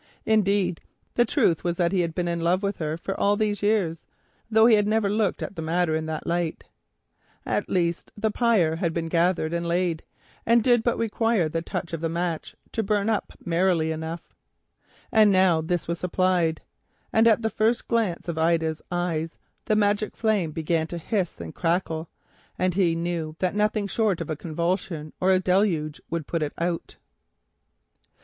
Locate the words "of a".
24.19-24.35